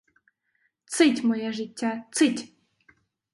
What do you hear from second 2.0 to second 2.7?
цить!